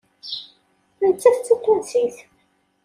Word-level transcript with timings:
Nettat 1.03 1.37
d 1.39 1.45
Tatunsit. 1.47 2.17